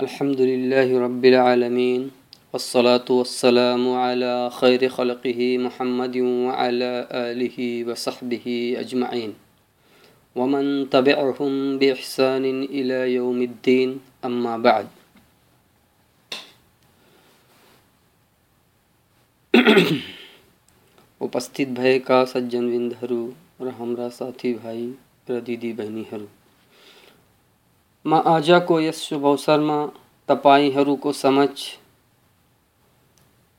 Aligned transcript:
अल्हम्दुलिल्लाह 0.00 0.88
रब्बिल 1.02 1.34
आलमीन 1.36 2.02
वस्सलातु 2.54 3.14
वस्सलामु 3.20 3.94
अला 4.00 4.34
खैर 4.56 4.88
खलक़िही 4.90 5.48
मुहम्मद 5.60 6.16
व 6.18 6.52
अला 6.58 6.92
आलिहि 7.20 7.68
व 7.82 7.94
सहबिहि 8.02 8.58
अजमईन 8.82 9.32
वमन 10.36 10.68
तबिअहुम 10.92 11.56
बिइहसान 11.78 12.44
इला 12.74 13.04
यौमिद्दीन 13.06 13.98
अम्मा 14.24 14.56
बाद 14.64 14.88
उपस्थित 21.20 21.68
भएका 21.74 22.24
सज्जनविन्दहरू 22.26 23.20
र 23.62 23.76
हाम्रा 23.78 24.08
साथीभाइ 24.14 24.82
र 25.30 25.40
दिदीबहिनीहरू 25.46 26.26
म 28.05 28.13
आजको 28.13 28.79
यस 28.79 29.01
शुभ 29.01 29.25
अवसर 29.25 29.59
में 29.59 29.87
तईहर 30.29 30.95
को 30.95 31.13
समझ 31.13 31.47
अवसरमा 31.47 31.47
तपाईँहरूको 31.47 31.57
समक्ष 31.57 31.77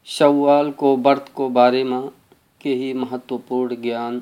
सवालको 0.07 0.97
व्रतको 0.97 1.49
बारेमा 1.49 2.01
केही 2.61 2.93
महत्त्वपूर्ण 2.93 3.77
ज्ञान, 3.83 4.21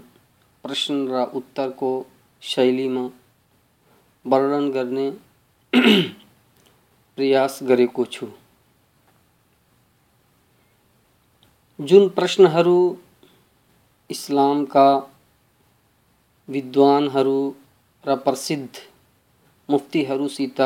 प्रश्न 0.63 1.09
र 1.09 1.25
उत्तरको 1.35 2.07
शैलीमा 2.43 3.11
वर्णन 4.27 4.71
गर्ने 4.71 5.11
प्रयास 7.16 7.59
गरेको 7.63 8.05
छु। 8.05 8.27
जुन 11.80 12.09
इस्लामका 14.11 15.13
विद्वानहरू 16.49 17.55
र 18.07 18.16
प्रसिद्ध 18.16 18.90
मुफ्तीहरूसित 19.70 20.60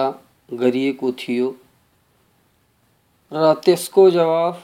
गरिएको 0.49 1.13
थियो। 1.21 1.49
र 3.33 3.53
त्यसको 3.65 4.11
जवाफ 4.11 4.57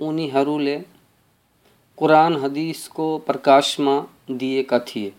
उनीहरूले 0.00 0.76
कुरान 1.98 2.36
हदिसको 2.36 3.06
प्रकाशमा 3.26 3.96
दिएका 4.30 4.78
थिए। 4.88 5.12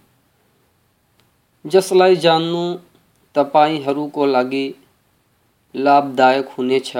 जसलाई 1.65 2.15
जान्नु 2.17 2.63
तपाईँहरूको 3.35 4.25
लागि 4.25 4.67
लाभदायक 5.75 6.47
हुनेछ 6.49 6.95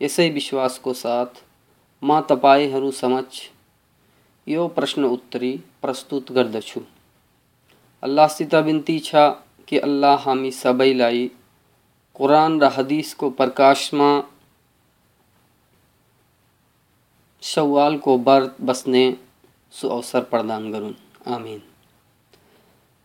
यसै 0.00 0.28
विश्वासको 0.30 0.92
साथ 0.94 1.42
म 2.02 2.20
तपाईँहरू 2.20 2.90
समक्ष 2.90 3.42
यो 4.46 4.66
प्रश्न 4.68 5.04
उत्तरी 5.06 5.52
प्रस्तुत 5.82 6.32
गर्दछु। 6.32 6.80
अल्लाहसित 8.02 8.54
बिन्ती 8.64 8.98
छ 9.00 9.14
कि 9.68 9.78
अल्लाह 9.78 10.16
हामी 10.24 10.50
सबैलाई 10.52 11.30
कुरान 12.16 12.60
र 12.60 12.70
हदिसको 12.76 13.30
प्रकाशमा 13.30 14.10
सवालको 17.42 18.16
व्रत 18.18 18.56
बस्ने 18.60 19.04
सुअवसर 19.74 20.20
प्रदान 20.30 20.70
गरून् 20.72 20.94
आमिन। 21.34 21.60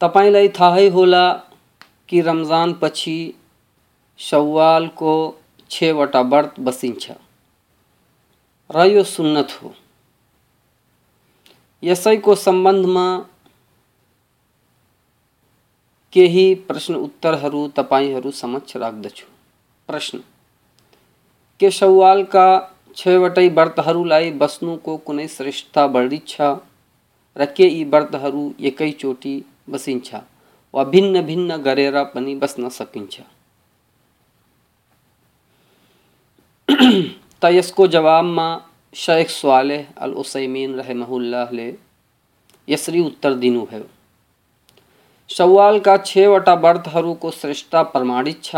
तपाईँलाई 0.02 0.48
थाहै 0.60 0.88
होला 0.90 1.26
कि 2.10 2.22
रमज़ान 2.22 2.74
पछि 2.82 3.18
सवालको 4.20 5.14
छवटा 5.72 6.22
व्रत 6.22 6.60
बसिन्छ। 6.60 7.12
र 8.70 8.86
यो 8.86 9.04
सुन्नत 9.04 9.58
हो। 9.62 9.74
यसैको 11.84 12.36
सम्बन्धमा 12.36 13.06
केही 16.14 16.54
प्रश्न 16.68 16.96
उत्तरहरू, 16.96 17.68
तपाईँहरू 17.68 18.32
समक्ष 18.32 18.76
राख्दछु। 18.76 19.26
प्रश्न। 19.90 20.18
के 21.60 21.70
सवालका 21.72 22.48
छवटै 22.96 23.48
व्रतहरूलाई 23.50 24.32
बस्नुको 24.32 24.98
कुनै 24.98 25.28
श्रेष्ठता 25.28 25.86
बढी 25.88 26.18
छ 26.28 26.42
र 27.36 27.46
के 27.46 27.68
यी 27.68 27.84
व्रतहरू 27.84 28.44
एकैचोटि 28.60 29.36
बसिन्छ 29.70 30.16
वा 30.74 30.84
भिन्न 30.84 31.22
भिन्न 31.22 31.58
गरेर 31.58 32.04
पनि 32.04 32.36
बस्न 32.36 32.70
सकिन्छ? 32.70 33.22
त 37.42 37.52
यसको 37.52 37.88
जवाबमा 37.88 38.48
शेख 38.94 39.30
स्वालेह 39.30 39.86
अल 39.98 40.14
उसैमिन 40.14 40.76
रहमहुल्लाहले 40.76 41.68
यसरी 42.68 43.00
उत्तर 43.00 43.34
दिनुभयो। 43.34 43.88
सवालका 45.38 45.98
छवटा 45.98 46.54
व्रतहरूको 46.54 47.32
श्रेष्ठता 47.32 47.84
प्रमाणित 47.84 48.44
छ, 48.44 48.56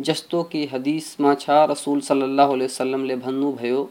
जस्तो 0.00 0.42
कि 0.42 0.66
हदिसमा 0.66 1.34
छ, 1.34 1.46
रसुल 1.50 2.00
अलैहि 2.00 2.64
वसल्लमले 2.64 3.16
भन्नुभयो 3.16 3.90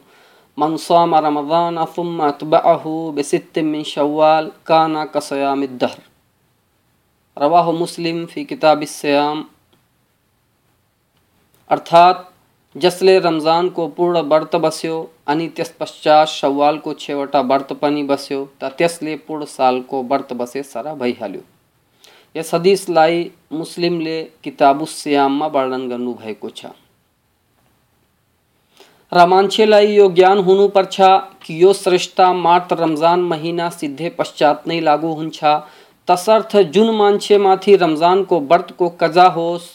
मन 0.59 0.77
साम 0.77 1.15
रमज़ान 1.15 1.85
थुम्मा 1.85 2.27
अतबअहु 2.27 3.11
बिसित्तिन 3.11 3.65
मिन 3.65 3.83
शव्वाल, 3.83 4.51
काना 4.65 5.05
कसयामिद्दहर 5.05 6.01
रवाह 7.41 7.71
मुस्लिम 7.71 8.25
फ़ी 8.25 8.45
किताब 8.45 8.83
सयाम। 8.83 9.45
अर्थात, 11.69 12.31
जसले 12.77 13.19
रमज़ान 13.19 13.69
को 13.69 13.87
पूर्ण 13.87 14.21
व्रत 14.21 14.55
बस्यो 14.55 15.11
अनि 15.27 15.47
त्यस 15.47 15.75
पश्चात 15.79 16.27
सवालको 16.27 16.93
छेवटा 16.93 17.41
व्रत 17.41 17.73
पनि 17.73 18.03
बस्यो, 18.03 18.49
त 18.61 18.63
त्यसले 18.63 19.15
पूर्ण 19.15 19.45
सालको 19.45 20.03
व्रत 20.03 20.33
बसे 20.33 20.63
सरा 20.63 20.93
भइहाल्यो। 20.93 21.54
यस 22.35 22.53
हदिसलाई 22.53 23.19
मुस्लिमले 23.53 24.15
किताबुस्याममा 24.43 25.47
वर्णन 25.51 25.83
गर्नुभएको 25.89 26.49
छ 26.57 26.71
यो 29.91 30.07
ज्ञान 30.15 30.39
हुनुपर्छ 30.47 30.97
कि 31.43 31.61
यो 31.61 31.71
श्रेष्ठता 31.73 32.31
मात्र 32.33 32.77
रमज़ान 32.77 33.21
महिना 33.29 33.69
सिद्धे 33.75 34.09
पश्चात 34.17 34.67
नै 34.67 34.79
लागू 34.81 35.13
हुन्छ 35.21 35.53
तसर्थ 36.07 36.57
जुन 36.73 36.93
मान्छेमाथि 36.95 37.75
रमजानको 37.85 38.39
व्रतको 38.51 38.89
कजा 39.03 39.27
होस् 39.37 39.69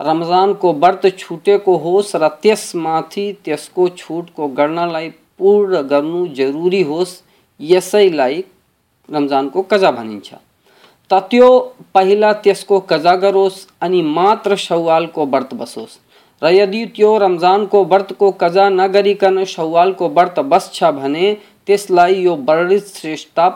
रमजानको 0.00 0.72
व्रत 0.86 1.06
छुटेको 1.18 1.76
होस् 1.84 2.16
र 2.16 2.28
त्यसमाथि 2.42 3.26
त्यसको 3.44 3.88
छुटको 4.00 4.48
गर्नलाई 4.62 5.08
पूर्ण 5.38 5.82
गर्नु 5.92 6.26
जरुरी 6.40 6.82
होस् 6.90 7.14
यसैलाई 7.60 8.44
रमजानको 9.08 9.62
कजा 9.74 9.90
भनिन्छ। 10.00 10.34
त 11.10 11.14
त्यो 11.30 11.48
पहिला 11.94 12.32
त्यसको 12.44 12.78
कजा 12.90 13.14
गरोस् 13.16 13.58
अनि 13.80 14.00
मात्र 14.02 14.56
सवालको 14.58 15.26
व्रत 15.26 15.54
बसोस्। 15.54 15.98
र 16.42 16.50
यदि 16.52 16.84
त्यो 16.96 17.16
रमजानको 17.18 17.84
व्रतको 17.84 18.30
कजा 18.40 18.68
नगरिकन 18.70 19.44
सवालको 19.46 20.08
व्रत 20.08 20.38
बस्छ 20.50 20.84
भने, 20.84 21.26
त्यसलाई 21.66 22.14
यो 22.22 22.34
वर्णित 22.48 22.86
श्रेष्ठता 22.86 23.48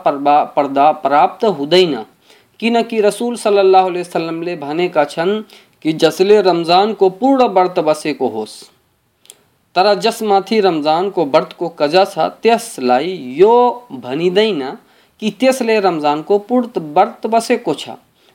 पर्दा 0.57 0.91
प्राप्त 1.03 1.45
हुँदैन। 1.45 1.95
किनकि 2.61 3.01
रसुल 3.01 3.35
सल्लाह 3.37 3.87
वसल्लमले 3.89 4.55
भनेका 4.57 5.05
छन् 5.05 5.43
कि 5.83 5.93
जसले 5.93 6.41
रमजानको 6.43 7.09
पूर्ण 7.09 7.47
व्रत 7.49 7.79
बसेको 7.81 8.29
होस्। 8.29 8.55
तर 9.75 9.95
जसमाथि 9.95 10.61
रमजानको 10.61 11.25
व्रतको 11.25 11.69
कजा 11.79 12.05
छ, 12.05 12.19
त्यसलाई 12.43 13.11
यो 13.39 13.55
भनिँदैन 13.93 14.63
कि 15.21 15.31
त्यसले 15.31 15.81
रमजानको 15.81 16.39
पूर्ण 16.39 16.81
व्रत 16.95 17.27
बसेको 17.27 17.75
छ। 17.75 17.89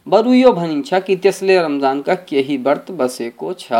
बरु 0.08 0.34
यो 0.34 0.52
भनिन्छ 0.54 0.94
कि 0.94 1.16
त्यसले 1.16 1.58
रमजानका 1.62 2.16
केही 2.16 2.58
व्रत 2.58 2.92
बसेको 2.92 3.54
छ। 3.54 3.72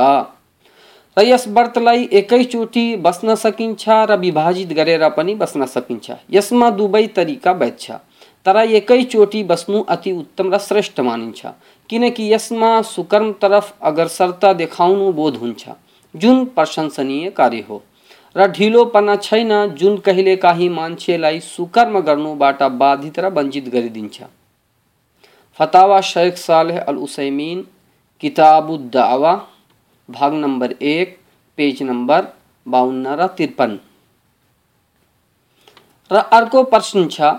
र 1.18 1.22
यस 1.22 1.48
व्रतलाई 1.48 2.10
एकैचोटि 2.12 2.96
बस्न 2.96 3.36
सकिन्छ 3.36 3.90
र 3.90 4.18
विभाजित 4.18 4.74
गरेर 4.74 5.10
पनि 5.10 5.36
बस्न 5.36 5.66
सकिन्छ। 5.66 6.12
यसमा 6.32 6.70
दुवै 6.70 7.06
तरिका 7.08 7.52
वैध 7.52 7.78
छ। 7.80 7.92
तर 8.46 8.58
एकैचोटि 8.58 9.44
बस्नु 9.44 9.82
अति 9.90 10.12
उत्तम 10.12 10.54
र 10.54 10.58
श्रेष्ठ 10.58 11.00
मानिन्छ। 11.00 11.46
किनकि 11.90 12.34
यसमा 12.34 12.82
सुकर्म 12.82 13.32
तरफ़ 13.32 13.72
अग्रसरता 13.82 14.54
देखाउनु 14.54 15.12
बोध 15.12 15.36
हुन्छ। 15.36 15.70
जुन 16.16 16.46
प्रशंसनीय 16.46 17.30
कार्य 17.30 17.64
हो। 17.70 17.82
र 18.36 18.48
ढिलोपना 18.52 19.16
छैन, 19.18 19.52
जुन 19.76 19.98
कहिलेकाहीँ 19.98 20.70
मान्छेलाई 20.70 21.40
सुकर्म 21.42 22.00
गर्नुबाट 22.00 22.64
बाधित 22.80 23.20
र 23.20 23.30
वञ्चित 23.32 23.70
गरिदिन्छ। 23.70 24.24
फतावा 25.60 26.00
शेख 26.04 26.38
सालेह 26.38 26.80
अल 26.82 26.98
उसैमिन 27.00 27.66
किताबुद्दावा 28.24 29.34
भाग 30.10 30.34
नम्बर 30.36 30.72
एक, 30.84 31.18
पेज 31.58 31.84
नम्बर 31.84 32.28
बाहन्न 32.66 33.16
र 33.16 33.28
त्रिपन्न 33.38 33.80
र 36.12 36.16
अर्को 36.34 36.64
प्रश्न 36.66 37.08
छ 37.08 37.32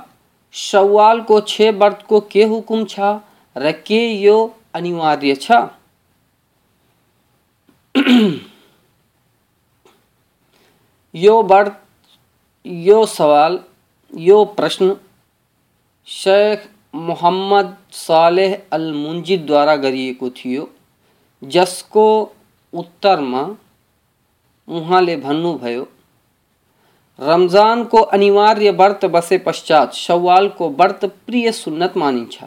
सवालको 0.55 1.41
छे 1.47 1.71
व्रतको 1.73 2.21
के 2.33 2.45
हुकुम 2.45 2.85
छ 2.87 3.13
र 3.57 3.73
के 3.87 4.01
यो 4.17 4.37
अनिवार्य 4.75 5.35
छ? 5.37 5.53
यो 11.17 11.43
व्रत 11.43 11.83
यो 12.67 13.07
सवाल, 13.07 13.59
यो 14.15 14.45
प्रश्न 14.45 14.97
शेख 16.07 16.69
मोहम्मद 16.95 17.77
सालेह 17.93 18.59
अल 18.73 18.93
मुन्जिद 18.93 19.47
द्वारा 19.47 19.77
गरिएको 19.77 20.31
थियो, 20.31 20.69
जसको 21.45 22.33
उत्तरमा 22.73 23.57
उहाँले 24.69 25.17
भन्नुभयो, 25.17 25.89
रमजानको 27.21 27.99
अनिवार्य 27.99 28.71
व्रत 28.71 29.05
बसे 29.05 29.39
पश्चात 29.39 29.95
सवालको 29.95 30.71
व्रत 30.71 31.05
प्रिय 31.27 31.53
सुन्नत 31.53 31.97
मानिन्छ। 31.97 32.45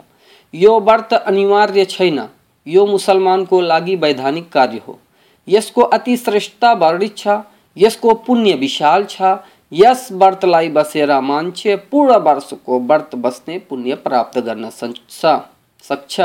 यो 0.53 0.79
व्रत 0.79 1.13
अनिवार्य 1.13 1.85
छैन। 1.85 2.29
यो 2.67 2.85
मुसलमान 2.85 3.45
को 3.45 3.61
लागि 3.61 3.95
वैधानिक 3.95 4.51
कार्य 4.51 4.81
हो। 4.87 4.99
यसको 5.47 5.81
अति 5.81 6.17
श्रेष्ठता 6.17 6.73
वर्णित 6.73 7.17
यसको 7.79 8.13
पुण्य 8.25 8.53
विशाल 8.57 9.05
छ। 9.09 9.37
यस 9.71 10.07
व्रतलाई 10.11 10.69
बसेर 10.69 11.11
मान्छे 11.21 11.75
पूर्ण 11.91 12.17
वर्षको 12.19 12.79
व्रत 12.81 13.15
बस्ने 13.15 13.57
पुण्य 13.69 13.95
प्राप्त 14.05 14.39
गर्न 14.39 14.69
सक्छ। 14.71 16.21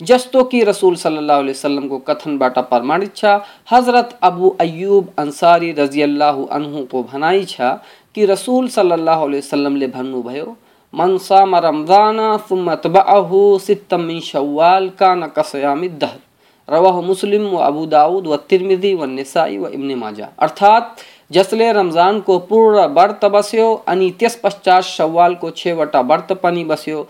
जस्तो 0.00 0.42
कि 0.44 0.62
रसूल 0.64 0.96
सल्लल्लाहु 0.96 1.40
अलैहि 1.40 1.52
वसल्लम 1.52 1.86
को 1.88 1.98
कथन 2.08 2.36
बाटा 2.38 2.60
प्रमाणित 2.62 3.14
छ, 3.16 3.24
हज़रत 3.70 4.18
अबू 4.22 4.48
अयूब 4.60 5.08
अंसारी 5.18 5.72
रज़ी 5.72 6.02
अल्लाह 6.02 6.42
अनहु 6.52 6.84
को 6.84 7.02
भनाई 7.04 7.44
छ 7.46 7.70
कि 8.14 8.26
रसूल 8.26 8.68
सल्लल्लाहु 8.68 9.26
अलैहि 9.26 9.38
वसल्लम 9.38 9.76
ले 9.76 9.86
भन्नुभयो, 9.88 10.56
मन 10.92 11.16
साम 11.18 11.56
रमज़ान, 11.58 12.18
सुम्म 12.48 12.74
तबअहु, 12.84 13.58
सित्तम 13.58 14.00
मिन 14.02 14.20
शव्वाल, 14.22 14.88
कान 14.98 15.26
कसयामिद 15.36 15.98
दहर 16.00 16.20
रवाह 16.68 17.00
मुस्लिम 17.00 17.46
व 17.46 17.56
अबू 17.58 17.84
दाऊद 17.86 18.26
व 18.26 18.36
तिरमिजी 18.48 18.94
व 18.94 19.04
निसाई 19.06 19.58
व 19.58 19.68
इब्न 19.68 19.94
माजा। 19.98 20.28
अर्थात 20.38 20.96
जसले 21.32 21.72
रमज़ान 21.72 22.20
को 22.20 22.38
पूर्ण 22.40 22.86
व्रत 22.94 23.24
बस्यो, 23.24 23.72
अनि 23.88 24.10
त्यस 24.18 24.36
पश्चात 24.36 24.82
शव्वाल 24.84 25.34
को 25.34 25.50
छेवटा 25.52 26.00
व्रत 26.02 26.32
पनि 26.42 26.64
बस्यो। 26.64 27.06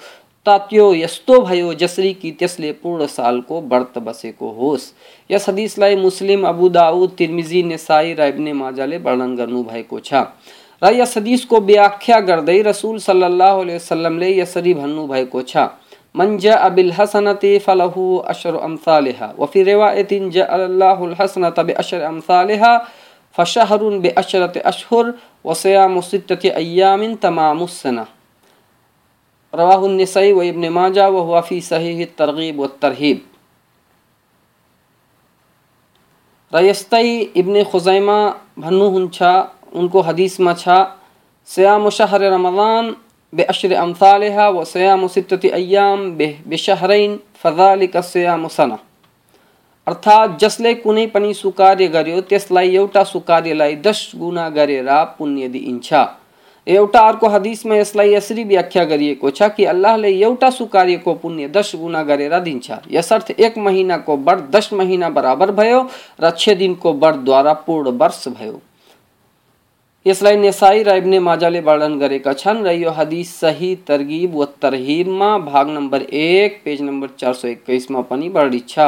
तात्यो 0.47 0.93
यस्तो 0.95 1.41
भयो 1.41 1.73
जसरी 1.75 2.13
कि 2.15 2.31
त्यसले 2.31 2.71
पूर्ण 2.73 3.07
सालको 3.07 3.61
व्रत 3.63 3.99
बसेको 3.99 4.51
होस्। 4.51 4.93
यस 5.31 5.49
हदिसलाई 5.49 5.97
Muslim, 5.97 6.47
Abu 6.47 6.69
Dawud 6.69 7.11
Tirmidhi, 7.19 7.63
Nasai 7.63 8.15
र 8.15 8.29
इब्ने 8.29 8.53
माजाले 8.53 8.99
वर्णन 8.99 9.35
गर्नुभएको 9.37 10.01
छ। 10.01 10.15
र 10.83 10.93
यस 10.95 11.17
हदिसको 11.17 11.61
व्याख्या 11.61 12.21
गर्दै 12.21 12.61
रसुल 12.63 12.99
सल्लल्लाहु 12.99 13.61
अलैहि 13.61 13.77
वसल्लमले 13.77 14.31
यसरी 14.39 14.75
भन्नुभएको 14.75 15.43
छ। 15.43 15.57
मन 16.17 16.37
जाअ 16.39 16.69
बिल 16.71 16.93
हसनति 16.93 17.59
फलहु 17.59 18.05
अशर 18.27 18.57
अमसालिहा 18.61 19.33
व 19.39 19.47
फ़ी 19.47 19.63
रिवायतिन 19.63 20.31
जाअ 20.31 20.47
अल्लाहुल 20.59 21.15
हसनत 21.21 21.61
बिअशर 21.63 22.03
अमसालिहा 22.05 22.77
फशहरुन 23.37 24.01
बिअशरति 24.01 24.61
अशहुर 24.65 25.15
व 25.45 25.55
सियाम 25.55 26.01
सित्तति 26.03 26.49
अय्यामिन 26.51 27.15
तमामुस 27.23 27.81
सना 27.83 28.07
रवाहुन्नसई 29.53 30.33
व 30.33 30.43
इब्न 30.45 30.69
माजा 30.73 31.09
व 31.09 31.25
वफ़ी 31.29 31.61
सही 31.63 32.05
तरगीब 32.19 32.61
व 32.61 32.67
तरहीब 32.83 33.25
रयस्तई 36.53 37.19
इब्न 37.37 37.63
खुजैमा 37.71 38.19
भन्नु 38.59 38.89
हुन्छ 38.91 39.23
उनको 39.75 40.03
हदीस 40.03 40.39
में 40.41 40.55
छा 40.55 40.77
सयाम 41.49 41.89
शहर 41.91 42.23
रमज़ान 42.33 42.95
अमसालहा 43.33 44.49
व 44.49 44.65
सयाम 44.65 45.07
सित्तति 45.07 45.49
अय्याम 45.51 46.11
बेशहरैन 46.49 47.19
फजालिक 47.43 47.97
सयाम 47.97 48.47
सना 48.49 48.79
अर्थात् 49.87 50.39
जसले 50.41 50.75
कुनै 50.75 51.07
पनि 51.07 51.33
सुकार्य 51.35 51.87
गर्यो 51.89 52.21
त्यसलाई 52.21 52.75
एउटा 52.77 53.03
सुकार्यलाई 53.05 53.75
दस 53.77 54.11
गुना 54.17 54.49
गरेर 54.51 54.89
पुण्य 55.19 55.49
दिइन्छ 55.49 55.93
एउटा 56.67 57.01
अर्को 57.01 57.29
हदिसमा 57.29 57.77
यसलाई 57.77 58.15
यसरी 58.15 58.45
व्याख्या 58.45 58.85
गरिएको 58.85 59.31
छ 59.31 59.49
कि 59.57 59.65
अल्लाहले 59.65 60.11
एउटा 60.21 60.51
सुकार्यको 60.51 61.15
पुण्य 61.15 61.49
दस 61.49 61.73
गुना 61.77 62.03
गरेर 62.03 62.39
दिन्छ 62.41 62.79
यसर्थ 62.91 63.31
एक 63.39 63.59
महिनाको 63.59 64.17
व्रत 64.19 64.49
दस 64.51 64.71
महिना 64.73 65.11
बराबर 65.11 65.51
भयो 65.61 65.87
र 66.21 66.31
छ 66.39 66.57
दिनको 66.59 66.93
व्रतद्वारा 66.95 67.53
पूर्ण 67.67 67.97
वर्ष 67.99 68.27
भयो 68.31 68.61
यसलाई 70.07 70.37
नेसाई 70.37 70.83
र 70.87 70.95
इब्ने 70.97 71.19
माजाले 71.19 71.61
वर्णन 71.67 71.99
गरेका 71.99 72.33
छन्। 72.33 72.63
र 72.63 72.73
यो 72.73 72.91
हदिस 72.95 73.31
सही 73.41 73.75
तरगिब 73.83 74.35
व 74.35 74.45
तरहिबमा 74.63 75.31
भाग 75.45 75.71
नम्बर 75.71 76.03
एक, 76.03 76.61
पेज 76.65 76.83
नम्बर 76.83 77.09
चार 77.19 77.35
सौ 77.35 77.49
एक्काइसमा 77.49 78.01
पनि 78.07 78.29
वर्णित 78.31 78.69
छ। 78.69 78.79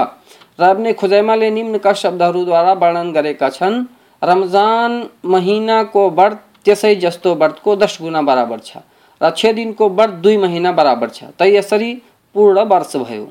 र 0.58 0.70
इब्ने 0.70 0.92
खुजैमाले 0.94 1.50
निम्नका 1.50 1.92
शब्दहरूद्वारा 1.92 2.72
वर्णन 2.72 3.10
गरेका 3.12 3.48
छन्। 3.50 3.84
रमज़ान 4.22 4.92
महिनाको 5.26 6.08
व्रत 6.10 6.38
त्यसै 6.64 6.94
जस्तो 7.02 7.34
व्रतको 7.34 7.76
दस 7.76 7.98
गुना 8.00 8.22
बराबर 8.22 8.58
छ। 8.60 8.86
र 9.20 9.30
छ 9.34 9.50
दिनको 9.58 9.88
व्रत 9.88 10.22
दुई 10.22 10.36
महिना 10.36 10.72
बराबर 10.72 11.08
छ। 11.10 11.34
त 11.34 11.50
यसरी 11.50 11.90
पूर्ण 12.34 12.62
वर्ष 12.62 12.96
भयो। 12.96 13.26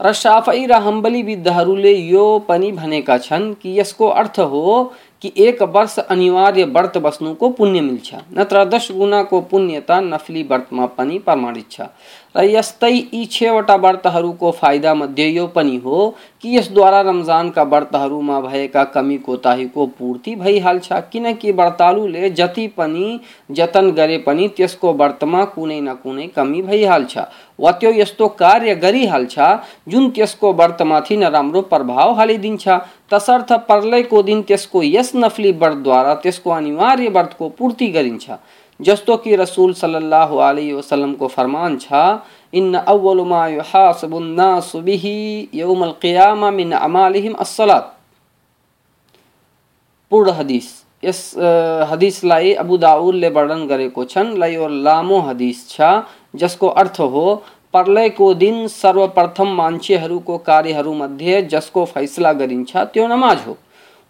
र 0.00 0.12
साफै 0.14 0.66
र 0.66 0.78
हम्बली 0.78 1.22
विद्धहरूले 1.22 1.92
यो 1.92 2.26
पनि 2.46 2.70
भनेका 2.72 3.18
छन् 3.18 3.54
कि 3.58 3.78
यसको 3.78 4.06
अर्थ 4.14 4.38
हो 4.40 4.62
कि 5.22 5.32
एक 5.36 5.62
वर्ष 5.62 5.98
अनिवार्य 5.98 6.64
व्रत 6.64 6.96
को 7.34 7.48
पुण्य 7.48 7.80
मिल 7.80 7.98
छा। 7.98 8.22
न 8.32 8.38
नत्र 8.38 8.64
गुना 8.92 9.22
को 9.22 9.40
पुण्यता 9.40 10.00
नफली 10.00 10.42
व्रत 10.42 10.66
मापनी 10.72 11.18
प्रमाणित 11.18 11.70
छ 12.34 12.38
र 12.38 12.44
यस्तै 12.44 12.90
यी 12.92 13.24
छवटा 13.24 13.74
व्रतहरूको 13.76 14.50
फाइदा 14.50 14.92
मध्ये 14.94 15.28
यो 15.28 15.46
पनि 15.46 15.76
हो 15.76 16.14
कि 16.42 16.56
यसद्वारा 16.56 17.00
रमजानका 17.00 17.62
व्रतहरूमा 17.62 18.40
भएका 18.40 18.84
कमी 18.84 19.16
कोताहीको 19.18 19.86
पूर्ति 19.86 20.34
भइहाल्छ। 20.36 20.92
किनकि 21.12 21.52
व्रतालुले 21.52 22.30
जति 22.30 22.66
पनि 22.76 23.20
जतन 23.50 23.90
गरे 23.90 24.18
पनि 24.18 24.48
त्यसको 24.48 24.92
व्रतमा 24.92 25.44
कुनै 25.44 25.80
न 25.80 25.94
कुनै 25.94 26.26
कमी 26.26 26.62
भइहाल्छ 26.62 27.18
वा 27.60 27.72
त्यो 27.72 27.90
यस्तो 27.92 28.28
कार्य 28.28 28.74
गरिहाल्छ 28.74 29.38
जुन 29.88 30.10
त्यसको 30.10 30.52
व्रतमाथि 30.52 31.16
नराम्रो 31.16 31.62
प्रभाव 31.62 32.12
हालिदिन्छ। 32.14 32.68
तसर्थ 33.12 33.52
प्रलयको 33.52 34.22
दिन 34.22 34.42
त्यसको 34.42 34.82
यस 34.82 35.12
नफली 35.16 35.52
व्रतद्वारा 35.52 36.14
त्यसको 36.14 36.50
अनिवार्य 36.50 37.08
व्रतको 37.08 37.48
पूर्ति 37.48 37.88
गरिन्छ। 37.88 38.30
जस्तो 38.80 39.16
कि 39.16 39.36
रसूल 39.36 39.72
सल्लल्लाहु 39.74 40.36
अलैहि 40.38 40.72
वसल्लम 40.72 41.12
को 41.14 41.28
फरमान 41.28 41.76
छा 41.78 42.02
इन 42.52 42.74
अव्वल 42.74 43.20
मा 43.26 43.46
युहासबु 43.48 44.20
नास 44.20 44.72
बिही 44.84 45.48
यौमल 45.54 45.92
क़ियामा 46.02 46.50
मिन 46.50 46.72
अमालिहिम 46.72 47.34
अस्सलात. 47.36 47.94
पूर्ण 50.12 50.30
हदीस। 50.32 50.68
यस 51.04 51.20
हदीसलाई 51.90 52.52
अबु 52.54 52.76
दाउदले 52.78 53.28
वर्णन 53.28 53.66
गरेको 53.66 54.04
छन् 54.04 54.34
ल 54.38 54.44
यो 54.52 54.68
लामो 54.68 55.18
हदीस 55.20 55.68
छ, 55.70 55.80
जसको 56.36 56.68
अर्थ 56.82 57.00
हो 57.00 57.34
प्रलयको 57.72 58.32
दिन 58.34 58.66
सर्वप्रथम 58.68 59.48
मान्छेहरूको 59.54 60.38
कार्यहरूमध्ये 60.40 61.42
जसको 61.52 61.84
फैसला 61.84 62.32
गरिन्छ, 62.32 62.76
त्यो 62.76 63.06
नमाज़ 63.06 63.42
हो। 63.46 63.56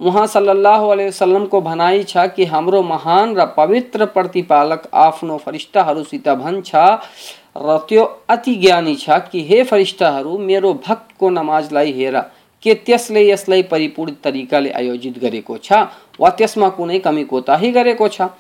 उहाँ 0.01 0.27
सल्लल्लाहु 0.27 0.89
अलैहि 0.89 1.09
वसल्लम 1.09 1.47
को 1.47 1.61
भनाई 1.61 2.03
छा 2.05 2.27
कि 2.27 2.45
हाम्रो 2.45 2.83
महान 2.83 3.35
र 3.37 3.45
पवित्र 3.57 4.07
प्रतिपालक 4.07 4.89
आफ्नो 4.95 5.37
फरिस्ताहरूसित 5.39 6.29
भन्छ 6.29 6.75
र 6.75 7.79
त्यो 7.89 8.05
अति 8.31 8.55
ज्ञानी 8.57 8.95
छ 8.97 9.19
कि 9.33 9.43
हे 9.45 9.63
फरिस्ताहरू 9.65 10.39
मेरो 10.39 10.73
भक्तको 10.87 11.31
नमाजलाई 11.31 11.93
हेर, 11.93 12.19
के 12.63 12.75
त्यसले 12.87 13.29
यसलाई 13.29 13.63
परिपूर्ण 13.63 14.13
तरिकाले 14.25 14.71
आयोजित 14.71 15.19
गरेको 15.19 15.57
छ 15.59 15.73
वा 16.21 16.31
त्यसमा 16.31 16.69
कुनै 16.79 16.99
कमी 16.99 17.25
कोताही 17.25 17.71
गरेको 17.73 18.09
छ? 18.09 18.31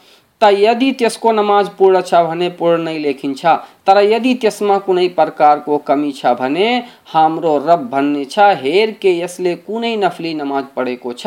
त 0.41 0.51
यदि 0.55 0.91
त्यसको 0.99 1.31
नमाज़ 1.33 1.69
पूर्ण 1.79 2.01
छ 2.01 2.15
भने 2.27 2.49
पूर्ण 2.59 2.83
नै 2.83 2.99
लेखिन्छ। 2.99 3.43
तर 3.87 3.99
यदि 4.05 4.35
त्यसमा 4.35 4.77
कुनै 4.87 5.07
प्रकारको 5.17 5.79
कमी 5.89 6.13
छ 6.13 6.35
भने 6.41 6.67
हाम्रो 7.15 7.57
रब 7.67 7.89
भन्ने 7.91 8.25
छ 8.25 8.39
हेर 8.63 8.91
के 9.03 9.19
यसले 9.19 9.55
कुनै 9.67 9.97
नफली 9.97 10.35
नमाज़ 10.35 10.67
पढेको 10.77 11.13
छ। 11.13 11.27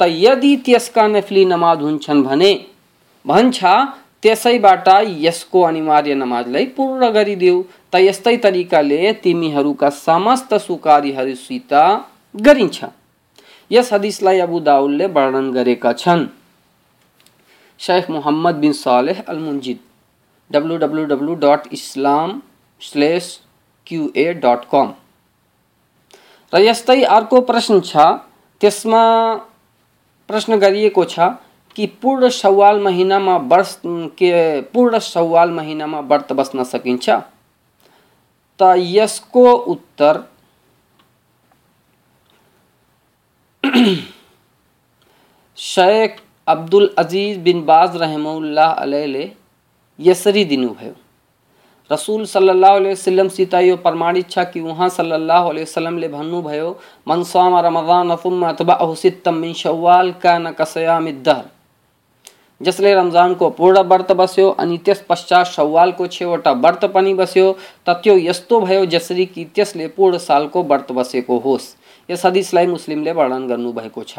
त 0.00 0.08
यदि 0.08 0.56
त्यसका 0.66 1.06
नफली 1.08 1.44
नमाज़ 1.44 1.80
हुन्छन् 1.80 2.22
भने, 2.22 2.52
भन्छ, 3.24 3.58
त्यसैबाट 4.22 4.88
यसको 5.20 5.62
अनिवार्य 5.62 6.14
नमाजलाई 6.14 6.64
पूर्ण 6.76 7.10
गरिदेऊ। 7.12 7.62
त 7.92 7.94
यस्तै 8.00 8.36
तरिकाले 8.36 9.12
तिमीहरूका 9.22 9.90
समस्त 9.90 10.54
सुकारीहरूसित 10.66 11.72
गरिन्छ। 12.34 12.84
यस 13.70 13.92
हदिसलाई 13.92 14.38
अबु 14.38 14.60
दाउलले 14.60 15.06
वर्णन 15.06 15.52
गरेका 15.52 15.92
छन्। 15.92 16.26
Sheikh 17.80 18.10
Muhammad 18.10 18.54
bin 18.54 18.72
Saleh 18.72 19.22
al 19.28 19.38
Munajjid 19.38 19.78
W 20.50 20.76
W 20.76 21.04
W 21.04 21.34
dot 21.34 21.72
Islam 21.72 22.40
slash 22.80 23.40
Q A 23.86 24.32
dot 24.34 24.64
com 24.70 24.92
र 26.52 26.60
यस्तै 26.60 27.02
अर्को 27.02 27.40
प्रश्न 27.40 27.80
प्रश्न 30.28 30.58
गरिएको 30.58 31.04
छ 31.04 31.28
कि 31.76 31.86
पूर्ण 32.02 32.28
सवाल 32.28 32.80
महिनामा 32.80 33.36
वर्ष 33.46 33.72
के 34.18 34.30
पूर्ण 34.72 34.98
सवाल 34.98 35.50
महिनामा 35.50 36.00
व्रत 36.00 36.32
बस्न 36.32 36.64
सकिन्छ? 36.64 37.08
त 38.60 38.74
यसको 38.78 39.52
उत्तर 39.66 40.20
शेख 45.56 46.20
अब्दुल 46.48 46.90
अज़ीज़ 46.98 47.38
बिन 47.40 47.64
बाज 47.66 47.96
रहमुल्लाह 47.96 48.72
अलैले 48.82 49.30
यसरी 49.98 50.44
दिनुभयो 50.44 50.92
रसूल 51.90 52.24
सल्लल्लाहु 52.26 52.76
अलैहि 52.76 52.92
वसल्लम 52.92 53.28
सीता 53.28 53.60
यो 53.60 53.76
प्रमाणित 53.86 54.30
छ 54.30 54.44
कि 54.52 54.60
वहाँ 54.60 54.88
सल्लल्लाहु 54.90 55.48
अलैहि 55.48 55.62
वसल्लम 55.62 55.98
ले 55.98 56.08
भन्नु 56.08 56.42
भयो, 56.42 56.70
मन 57.08 57.22
स्वाम 57.24 57.56
रमज़ान 57.66 58.16
थुम्मा 58.24 58.48
अतबअहु 58.48 58.94
सित्तम 58.94 59.34
मिन 59.34 59.52
शवाल 59.54 59.72
शव्वाल 59.72 60.12
कान 60.22 60.50
कसयामिद्दहर 60.60 61.44
जसले 62.60 62.94
रमजानको 62.94 63.50
पूर्ण 63.58 63.82
व्रत 63.88 64.12
बस्यो 64.18 64.48
अनि 64.50 64.78
त्यस 64.84 65.04
पश्चात 65.08 65.46
सवालको 65.46 66.06
छेवटा 66.08 66.52
व्रत 66.62 66.84
पनि 66.94 67.14
बस्यो 67.14 67.52
त 67.86 67.98
त्यो 68.04 68.16
यस्तो 68.18 68.60
भयो 68.60 68.84
जसरी 68.94 69.26
कि 69.26 69.44
त्यसले 69.54 69.86
पूर्ण 69.98 70.18
सालको 70.20 70.62
व्रत 70.62 70.92
बसेको 70.92 71.38
होस्। 71.38 71.74
यस 72.08 72.26
हदिसलाई 72.26 72.66
मुस्लिमले 72.66 73.12
वर्णन 73.12 73.46
गर्नुभएको 73.48 74.02
छ। 74.04 74.18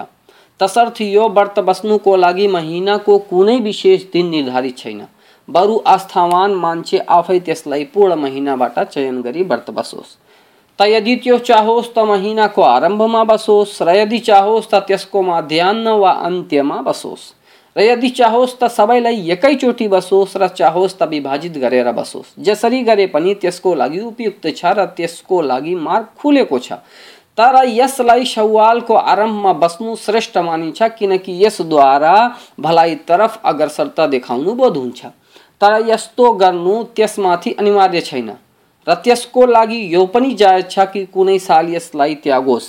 तसर्थ 0.59 1.01
यो 1.01 1.27
व्रत 1.29 1.59
बस्नुको 1.59 2.15
लागि 2.15 2.47
महिनाको 2.47 3.17
कुनै 3.29 3.57
विशेष 3.61 4.03
दिन 4.13 4.29
निर्धारित 4.29 4.77
छैन। 4.77 5.01
बरु 5.47 5.77
आस्थावान 5.87 6.53
मान्छे 6.55 6.97
आफै 7.09 7.39
त्यसलाई 7.39 7.83
पूर्ण 7.93 8.15
महिनाबाट 8.15 8.79
चयन 8.79 9.21
गरी 9.21 9.43
व्रत 9.43 9.69
बसोस् 9.71 10.15
त 10.79 10.87
यदि 10.87 11.15
त्यो 11.23 11.37
चाहोस् 11.45 11.93
त 11.95 11.99
महिनाको 12.07 12.61
आरम्भमा 12.63 13.23
बसोस् 13.23 13.81
र 13.81 13.95
यदि 13.95 14.19
चाहोस् 14.19 14.69
त 14.71 14.83
त्यसको 14.87 15.21
माध्यान्न 15.21 15.87
वा 15.97 16.11
अन्त्यमा 16.27 16.81
बसोस्। 16.81 17.33
र 17.75 17.81
यदि 17.81 18.09
चाहोस् 18.09 18.55
त 18.59 18.67
सबैलाई 18.67 19.29
एकैचोटि 19.31 19.87
बसोस् 19.87 20.37
र 20.37 20.47
चाहोस् 20.49 20.97
त 20.99 21.03
विभाजित 21.09 21.57
गरेर 21.57 21.91
बसोस्। 21.93 22.33
जसरी 22.39 22.81
गरे 22.83 23.05
पनि 23.07 23.33
त्यसको 23.41 23.73
लागि 23.75 23.99
उपयुक्त 24.01 24.47
छ 24.57 24.65
र 24.77 24.85
त्यसको 24.97 25.41
लागि 25.41 25.75
मार्ग 25.75 26.05
खुलेको 26.19 26.59
छ। 26.59 26.81
तर 27.37 27.55
यसलाई 27.69 28.25
सवालको 28.25 28.93
आरम्भमा 28.93 29.53
बस्नु 29.63 29.95
श्रेष्ठ 29.95 30.37
मानिन्छ 30.45 30.83
किनकि 30.99 31.33
यसद्वारा 31.45 32.15
भलाइतर्फ 32.59 33.39
अग्रसरता 33.45 34.07
देखाउनु 34.07 34.53
बोध 34.55 34.77
हुन्छ 34.77 35.05
तर 35.61 35.73
यस्तो 35.89 36.31
गर्नु 36.41 36.83
त्यसमाथि 36.95 37.51
अनिवार्य 37.59 38.01
छैन। 38.01 38.29
र 38.87 38.93
त्यसको 39.03 39.45
लागि 39.45 39.79
यो 39.93 40.05
पनि 40.05 40.33
जायज़ 40.33 40.65
छ 40.67 40.85
कि 40.93 41.05
कुनै 41.13 41.37
साल 41.39 41.73
यसलाई 41.73 42.15
त्यागोस्। 42.23 42.67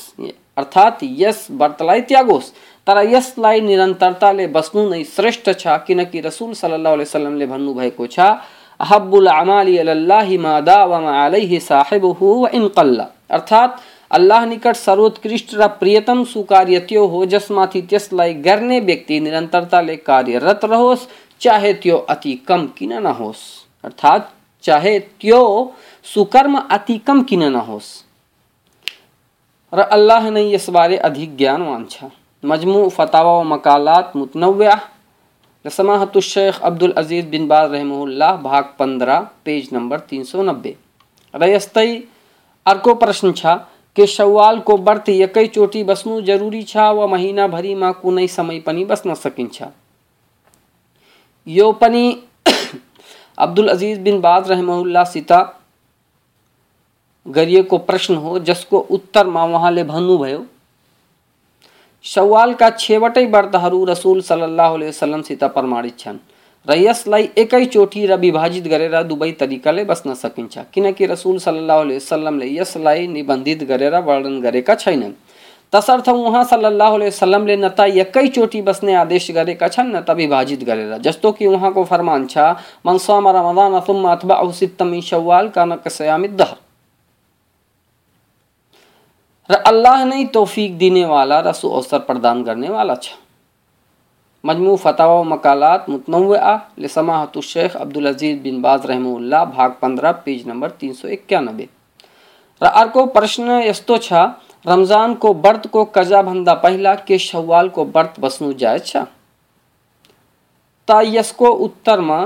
अर्थात् 0.56 1.04
यस 1.20 1.46
व्रतलाई 1.50 2.00
त्यागोस्। 2.08 2.52
तर 2.86 2.98
यसलाई 3.08 3.60
निरन्तरताले 3.60 4.46
बस्नु 4.54 4.88
नै 4.88 5.02
श्रेष्ठ 5.06 5.50
छ 5.58 5.76
किनकि 5.86 6.20
रसुल 6.20 6.52
सल्लल्लाहु 6.60 6.96
अलैहि 6.96 7.08
वसल्लमले 7.08 7.46
भन्नुभएको 7.46 8.06
छ, 8.06 8.18
अहब्बुल 8.80 9.26
अमाली 9.28 9.76
अलल्लाहि 9.78 10.38
मा 10.38 10.60
दावम 10.60 11.06
अलैहि 11.08 11.60
इन 12.56 12.68
अर्थात् 13.30 13.80
अल्लाह 14.10 14.44
निकट 14.44 14.76
सर्वोत्कृष्ट 14.76 15.54
र 15.54 15.66
प्रियतम 15.66 16.24
सुकार्य 16.24 16.80
त्यो 16.80 17.06
हो, 17.06 17.26
जसमाथि 17.26 17.82
त्यसलाई 17.82 18.34
गर्ने 18.34 18.80
व्यक्ति 18.80 19.20
निरन्तरताले 19.20 19.96
कार्यरत 19.96 20.60
रहोस्, 20.64 21.08
चाहे 21.40 21.72
त्यो 21.72 21.96
अति 21.96 22.34
कम 22.34 22.66
किन 22.66 22.92
नहोस्। 22.92 23.66
अर्थात्, 23.84 24.32
चाहे 24.62 24.98
त्यो 24.98 25.72
सुकर्म 26.04 26.58
अति 26.58 26.98
कम 26.98 27.22
किन 27.22 27.42
नहोस्। 27.42 28.04
र 29.74 29.80
अल्लाह 29.80 30.30
नै 30.30 30.54
यसबारे 30.54 30.96
अधिक 30.96 31.36
ज्ञानवान 31.36 31.86
छ। 31.90 32.04
मजमू 32.44 32.88
फ़तावा 32.88 33.38
व 33.38 33.42
मकालात 33.42 34.12
मुतनव्या। 34.16 34.80
शेख 36.20 36.60
अब्दुल 36.62 36.92
अज़ीज़ 36.92 37.26
बिन 37.26 37.48
बाज 37.48 37.72
रहमुल्लाह 37.72 38.36
भाग 38.36 38.64
पंद्रह, 38.64 39.20
पेज 39.44 39.68
नंबर 39.72 40.00
तीन 40.00 40.24
सौ 40.24 40.42
नब्बे। 40.42 40.76
रयस्तई 41.34 42.08
अर्को 42.66 42.94
प्रश्न 42.94 43.32
छा। 43.32 43.68
के 43.98 44.06
शव्वाल 44.06 44.60
को 44.60 44.76
व्रत 44.78 45.08
यकै 45.08 45.46
चोटी 45.46 45.82
बस्नु 45.84 46.20
ज़रूरी 46.22 46.62
छा 46.62 46.90
व 46.92 47.06
महीना 47.08 47.46
भरिमा 47.48 47.92
कुनै 48.00 48.26
समय 48.28 48.60
पनि 48.60 48.84
बस्न 48.84 49.14
सकिन्छ। 49.16 49.62
यो 51.46 51.70
पनि 51.72 52.04
अब्दुल 53.38 53.68
अज़ीज़ 53.68 54.00
बिन 54.00 54.20
बाज 54.20 54.50
रहमुल्लाह 54.50 55.04
सीता 55.04 55.40
गरिएको 57.26 57.78
प्रश्न 57.78 58.14
हो, 58.16 58.38
जिसको 58.38 58.78
जसको 58.78 58.78
उत्तरमा 58.78 59.44
उहाँले 59.44 59.84
भन्नुभयो 59.84 60.46
का 62.60 62.70
छेवटै 62.70 63.26
व्रतहरू 63.26 63.84
रसुल 63.84 64.20
सल्लाह 64.22 64.72
वसल्लमसित 64.74 65.44
प्रमाणित 65.44 65.98
छन्। 65.98 66.18
र 66.66 66.74
यसलाई 66.76 67.28
एकैचोटि 67.38 68.06
र 68.06 68.16
विभाजित 68.18 68.66
गरेर 68.68 69.02
दुवै 69.04 69.30
तरिकाले 69.40 69.84
बस्न 69.84 70.14
सकिन्छ। 70.14 70.58
किनकि 70.74 71.06
रसुल 71.06 71.38
सल्लाह 71.38 71.78
वसल्लमले 71.82 72.46
यसलाई 72.54 73.06
निबन्धित 73.06 73.62
गरेर 73.64 73.94
वर्णन 74.00 74.40
गरेका 74.40 74.74
छैनन्। 74.74 75.12
तसर्थ 75.72 76.08
उहाँ 76.08 76.44
सल्लाह 76.44 76.96
वसल्लमले 76.96 77.56
न 77.56 77.68
त 77.68 77.80
एकैचोटि 78.02 78.60
बस्ने 78.62 78.94
आदेश 78.96 79.30
गरेका 79.30 79.68
छन्, 79.68 79.92
न 79.96 80.00
त 80.00 80.10
विभाजित 80.10 80.64
गरेर। 80.64 80.96
जस्तो 80.98 81.32
कि 81.32 81.46
उहाँको 81.46 81.84
फरमान 81.84 82.26
छ 82.26 82.56
मनसामा 82.86 83.30
रमदान 83.30 83.72
अथवा 84.08 84.34
औसित्तमी 84.36 85.00
सवाल 85.02 85.48
का 85.48 85.64
नकसयामित 85.64 86.30
दहर। 86.32 86.56
र 89.50 89.54
अल्लाह 89.66 90.04
ने 90.04 90.24
तौफीक 90.32 90.76
देने 90.78 91.04
वाला 91.06 91.40
रसू 91.40 91.68
अवसर 91.70 91.98
प्रदान 92.04 92.44
करने 92.44 92.68
वाला 92.68 92.94
छ। 92.94 93.16
मजमू 94.44 94.74
फतवा 94.76 95.22
मकालात 95.24 95.88
मुतनवा 95.90 96.52
लसमाहतुशेख 96.78 97.76
अब्दुल 97.76 98.08
अज़ीज़ 98.08 98.38
बिन 98.42 98.60
बाज 98.62 98.86
रहमुल्ला 98.86 99.44
भाग 99.46 99.72
पंद्रह 99.82 100.12
पेज 100.24 100.46
नंबर 100.48 100.70
तीन 100.80 100.92
सौ 100.94 101.08
इक्यानबे 101.10 101.68
र 102.60 102.66
अर्को 102.76 103.04
प्रश्न 103.14 103.60
यस्तो 103.62 103.98
छ 104.04 104.22
रमजानको 104.66 105.32
व्रतको 105.36 105.84
कजाभन्दा 105.94 106.54
पहिला 106.62 106.94
के 107.08 107.18
सवालको 107.20 107.84
व्रत 107.86 108.20
बस्नु 108.20 108.52
जायज़ 108.62 108.84
छ 108.84 109.04
त 110.88 111.00
यसको 111.08 111.50
उत्तरमा 111.66 112.20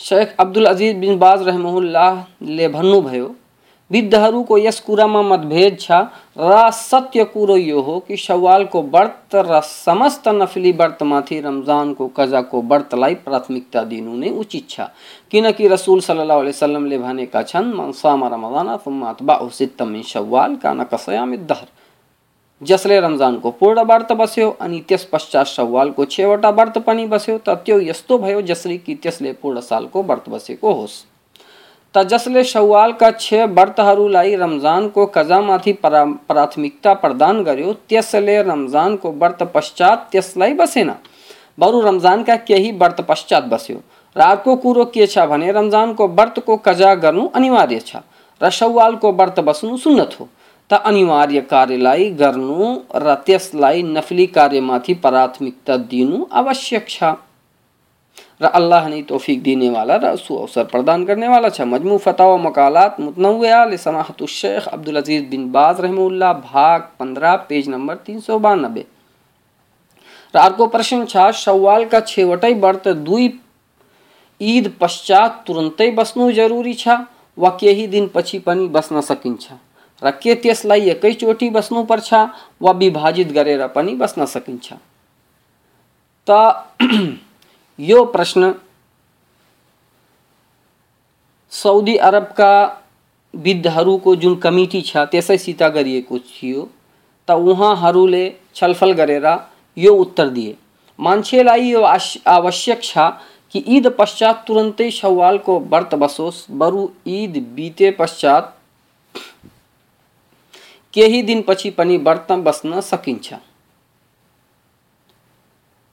शेख 0.00 0.34
अब्दुल 0.40 0.66
अज़ीज़ 0.66 0.96
बिन 0.96 1.18
बाज 1.18 1.46
रहमुल्लाहले 1.48 2.68
भन्नुभयो 2.76 3.28
विद्धहरूको 3.90 4.58
यस 4.58 4.80
कुरामा 4.80 5.22
मतभेद 5.22 5.76
छ। 5.80 5.90
र 6.38 6.70
सत्य 6.72 7.24
कुरो 7.24 7.56
यो 7.56 7.80
हो 7.80 7.98
कि 8.00 8.16
सवालको 8.16 8.82
व्रत 8.84 9.34
र 9.36 9.60
समस्त 9.62 10.28
नफली 10.30 10.72
व्रतमाथि 10.72 11.40
रमजानको 11.40 12.06
कजाको 12.16 12.62
व्रतलाई 12.62 13.14
प्राथमिकता 13.26 13.82
दिनु 13.84 14.16
नै 14.16 14.30
उचित 14.36 14.68
छ। 14.70 14.80
किनकि 15.32 15.68
रसुल 15.68 16.00
सल्लाह 16.00 16.38
वसलमले 16.38 16.98
भनेका 16.98 17.42
छन् 17.42 17.74
मनसामा 17.74 18.28
रमज़ान 18.28 19.48
सित्तम 19.50 20.00
सवाल 20.06 20.56
कान 20.62 20.84
कसयामिद्दहर 20.92 21.68
जसले 22.62 22.98
रमजानको 23.00 23.50
पूर्ण 23.50 23.82
व्रत 23.84 24.12
बस्यो 24.12 24.48
अनि 24.60 24.80
त्यस 24.88 25.04
पश्चात 25.12 25.46
सवालको 25.46 26.04
छेवटा 26.06 26.50
व्रत 26.50 26.78
पनि 26.86 27.06
बस्यो 27.08 27.38
त 27.38 27.56
त्यो 27.66 27.78
यस्तो 27.80 28.18
भयो 28.18 28.40
जसरी 28.44 28.76
कि 28.78 28.94
त्यसले 28.94 29.32
पूर्ण 29.32 29.60
सालको 29.60 30.02
व्रत 30.02 30.28
बसेको 30.28 30.72
होस्। 30.72 31.04
त 31.94 32.02
जसले 32.10 32.42
सवालका 32.44 33.10
छे 33.20 33.44
व्रतहरूलाई 33.44 34.34
रमजानको 34.36 35.06
कजामाथि 35.14 35.72
प्राथमिकता 35.82 36.92
प्रदान 36.94 37.42
गर्यो। 37.44 37.72
त्यसले 37.88 38.36
रमजानको 38.42 39.10
व्रत 39.12 39.42
पश्चात 39.54 40.06
त्यसलाई 40.12 40.52
बसेन। 40.60 40.90
बरु 41.58 41.80
रमजानका 41.80 42.36
केही 42.48 42.70
व्रत 42.72 43.00
पश्चात 43.08 43.44
बस्यो। 43.52 43.78
र 44.16 44.20
अर्को 44.22 44.54
कुरो 44.62 44.84
के 44.94 45.06
छ 45.06 45.24
भने 45.30 45.50
रमजानको 45.52 46.06
व्रतको 46.08 46.56
कजा 46.66 46.94
गर्नु 47.02 47.26
अनिवार्य 47.34 47.80
छ 47.80 47.96
र 48.40 48.50
सवालको 48.50 49.12
व्रत 49.12 49.40
बस्नु 49.48 49.76
सुन्नत 49.76 50.16
हो। 50.20 50.28
त 50.70 50.80
अनिवार्य 50.86 51.40
कार्यलाई 51.50 52.10
गर्नु 52.20 52.68
र 52.94 53.14
त्यसलाई 53.26 53.82
नफली 53.82 54.26
कार्यमाथि 54.38 54.94
प्राथमिकता 55.04 55.76
दिनु 55.90 56.26
आवश्यक 56.40 56.88
छ। 56.88 57.02
अल्लाह 58.48 58.88
ने 58.88 59.00
तोफ़ीक 59.02 59.42
देने 59.42 59.68
वाला, 59.70 59.96
र 59.96 60.16
सु 60.16 60.34
अवसर 60.36 60.64
प्रदान 60.64 61.04
करने 61.04 61.28
वाला 61.28 61.48
छ 61.48 61.60
मजमू 61.62 61.98
फताव 61.98 62.36
मकालात 62.46 63.00
मुतनव्या 63.00 63.64
शेख 64.28 64.68
अब्दुल 64.68 64.96
अज़ीज़ 64.96 65.24
बिन 65.30 65.50
बाज 65.52 65.80
रहमुल्ला 65.80 66.32
भाग 66.32 66.88
पंद्रह, 66.98 67.36
पेज 67.48 67.68
नंबर 67.68 67.94
तीन 68.06 68.20
सौ 68.20 68.38
बानब्बे 68.38 68.86
र 70.34 70.38
अर्को 70.38 70.66
प्रश्न 70.72 71.04
छ 71.06 71.30
सवालका 71.36 72.00
छेवटै 72.08 72.52
व्रत 72.56 72.88
दुई 73.06 73.28
ईद 74.40 74.72
पश्चात 74.80 75.42
तुरन्तै 75.46 75.90
बस्नु 75.92 76.30
जरुरी 76.32 76.74
छ 76.74 76.98
वा 77.38 77.50
केही 77.60 77.86
दिनपछि 77.86 78.38
पनि 78.46 78.68
बस्न 78.68 79.00
सकिन्छ 79.06 79.58
र 80.02 80.10
के 80.22 80.34
त्यसलाई 80.42 80.88
एकैचोटि 80.90 81.48
बस्नुपर्छ 81.50 82.14
वा 82.62 82.72
विभाजित 82.78 83.32
गरेर 83.32 83.66
पनि 83.74 83.94
बस्न 83.96 84.24
सकिन्छ 84.26 84.72
त 86.26 86.38
यो 87.80 88.04
प्रश्न, 88.04 88.54
सऊदी 91.52 91.96
अरब 91.96 92.14
अरबका 92.14 92.52
विद्धहरूको 93.34 94.14
जुन 94.16 94.34
कमिटी 94.36 94.80
छ 94.82 94.96
त्यसैसित 94.96 95.62
गरिएको 95.62 96.18
थियो, 96.18 96.68
त 97.28 97.30
उहाँहरूले 97.30 98.24
छलफल 98.54 98.92
गरेर 98.92 99.26
यो 99.76 99.94
उत्तर 99.94 100.28
दिए। 100.28 100.56
मान्छेलाई 100.98 101.68
यो 101.70 101.82
आवश्यक 101.82 102.82
छ 102.82 103.10
कि 103.50 103.64
ईद 103.68 103.88
पश्चात 103.98 104.44
तुरन्तै 104.46 104.90
सवालको 104.90 105.58
व्रत 105.60 105.94
बसोस्, 105.94 106.46
बरु 106.50 106.88
ईद 107.08 107.38
बिते 107.54 107.90
पश्चात 107.90 108.56
केही 110.94 111.22
दिनपछि 111.22 111.70
पनि 111.70 111.96
व्रत 111.98 112.32
बस्न 112.32 112.80
सकिन्छ। 112.80 113.34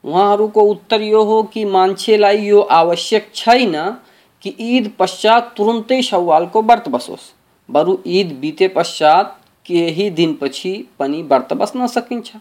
उहाँहरूको 0.07 0.61
उत्तर 0.61 1.01
यो 1.01 1.23
हो 1.23 1.41
कि 1.43 1.65
मान्छेलाई 1.65 2.37
यो 2.37 2.61
आवश्यक 2.61 3.29
छैन 3.35 3.73
कि 4.43 4.53
ईद 4.59 4.91
पश्चात 4.99 5.53
तुरंत 5.57 5.91
ही 5.91 6.01
शव्वाल 6.01 6.45
को 6.45 6.61
व्रत 6.61 6.87
बसोस। 6.89 7.31
बरु 7.69 7.97
ईद 8.07 8.31
बीते 8.41 8.67
पश्चात 8.67 9.37
के 9.65 9.85
ही 9.87 10.09
दिन 10.09 10.33
पछि 10.41 10.73
पनि 10.99 11.21
व्रत 11.21 11.53
बस्न 11.53 11.87
सकिन्छ। 11.87 12.31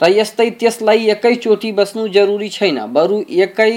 र 0.00 0.10
यस्तै 0.10 0.50
त्यसलाई 0.50 1.08
एकैचोटि 1.10 1.72
बस्नु 1.72 2.06
जरुरी 2.08 2.48
छैन। 2.48 2.78
बरु 2.92 3.22
एकै 3.30 3.74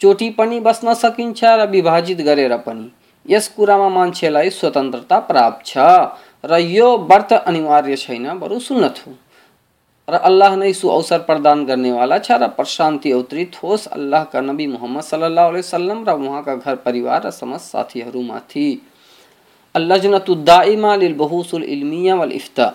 चोटि 0.00 0.30
पनि 0.30 0.60
बस्न 0.60 0.94
सकिन्छ 0.94 1.44
र 1.44 1.66
विभाजित 1.70 2.20
गरेर 2.20 2.56
पनि। 2.56 2.90
यस 3.26 3.48
कुरामा 3.48 3.88
मान्छेलाई 3.88 4.50
स्वतन्त्रता 4.50 5.18
प्राप्त 5.18 5.66
छ। 5.66 5.76
र 6.44 6.58
यो 6.60 6.96
व्रत 6.98 7.32
अनिवार्य 7.32 7.96
छैन, 7.96 8.38
बरु 8.38 8.58
सुन्नत 8.60 9.02
हो 9.06 9.12
र 10.08 10.14
अल्लाह 10.28 10.56
ने 10.56 10.72
सु 10.74 10.88
अवसर 10.88 11.18
प्रदान 11.24 11.64
गर्नेवाला 11.66 12.18
छ 12.18 12.32
र 12.40 12.46
प्रशान्ति 12.56 13.12
अवतरित 13.12 13.56
होस् 13.62 13.86
अल्लाहका 13.88 14.40
नबी 14.40 14.66
मोहम्मद 14.66 15.02
सल्लल्लाहु 15.02 15.48
अलैहि 15.48 15.64
वसल्लम 15.64 16.04
र 16.04 16.12
उहाँका 16.12 16.54
घर 16.56 16.74
परिवार 16.84 17.26
र 17.26 17.30
समस्त 17.32 17.72
साथीहरूमाथि 17.72 18.66
अल्लजनतुद्दाइमा 19.74 20.94
लिल 20.96 21.14
बहूसुल 21.14 21.62
इल्मिया 21.64 22.14
वल 22.14 22.32
इफ्ता। 22.32 22.66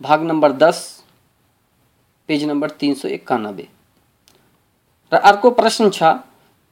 भाग 0.00 0.22
नंबर 0.22 0.52
दस, 0.54 0.78
पेज 2.28 2.44
नंबर 2.44 2.70
तीन 2.78 2.94
सौ 2.94 3.08
इक्यानबे 3.10 3.68
र 5.12 5.16
अर्को 5.16 5.50
प्रश्न 5.52 5.90
छ, 5.90 6.02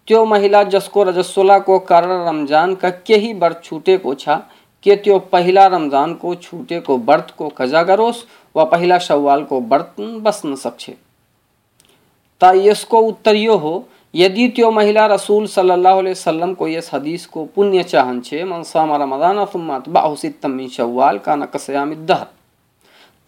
त्यो 0.09 0.25
महिला 0.25 0.63
जसको 0.71 1.03
रजस्वलाको 1.05 1.79
कारण 1.91 2.11
रमजानका 2.29 2.91
केही 2.91 3.33
व्रत 3.35 3.61
छुटेको 3.65 4.15
छ, 4.15 4.39
के 4.85 4.97
त्यो 4.97 5.19
पहिला 5.33 5.67
रमजानको 5.67 6.35
छुटेको 6.37 6.97
व्रतको 6.99 7.49
कजा 7.57 7.83
गरोस्? 7.83 8.25
वा 8.55 8.65
पहिला 8.65 8.99
सवालको 9.01 9.61
व्रत 9.63 9.95
बस्न 10.23 10.55
सक्छ 10.57 10.91
त 12.41 12.53
यसको 12.57 13.01
उत्तर 13.07 13.37
यो 13.37 13.57
हो, 13.57 13.73
यदि 14.15 14.49
त्यो 14.49 14.71
महिला 14.71 15.07
रसूल 15.07 15.47
सल्लल्लाहु 15.47 15.99
अलैहि 15.99 16.13
वसल्लम 16.13 16.55
को 16.55 16.69
यस 16.69 16.91
हदीस 16.95 17.27
को 17.27 17.45
पुण्य 17.55 17.83
चाहन्छे 17.85 18.45
मन 18.45 18.63
सामा 18.65 18.97
रमज़ान 18.97 19.45
थुम्मा 19.55 19.77
अतबाहु 19.77 20.17
सित्तम 20.17 20.51
मिन 20.51 20.69
शव्वाल 20.69 21.19
कान 21.19 21.45
कसयामिद 21.55 21.99
दहर। 22.09 22.27